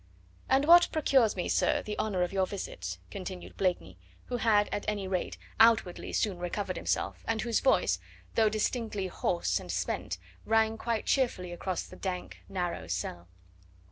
[0.49, 4.83] "And what procures me, sir, the honour of your visit?" continued Blakeney, who had at
[4.87, 7.99] any rate, outwardly soon recovered himself, and whose voice,
[8.33, 13.27] though distinctly hoarse and spent, rang quite cheerfully across the dank narrow cell.